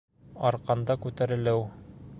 [0.51, 1.63] Арҡанда күтәрелеү